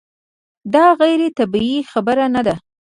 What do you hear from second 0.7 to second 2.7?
دا غیر طبیعي خبره نه ده.